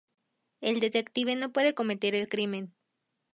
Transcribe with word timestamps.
El 0.61 0.79
detective 0.79 1.35
no 1.35 1.53
puede 1.53 1.75
cometer 1.75 2.15
el 2.15 2.27
crimen. 2.27 2.73